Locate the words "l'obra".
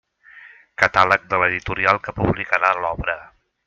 2.83-3.21